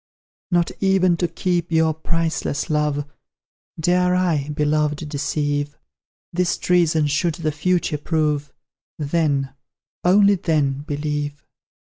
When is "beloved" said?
4.49-5.07